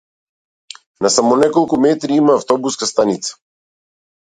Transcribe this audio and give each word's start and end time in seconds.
На 1.05 1.11
само 1.17 1.37
неколку 1.43 1.81
метри 1.85 2.19
има 2.25 2.41
автобуска 2.41 2.93
станица. 2.97 3.41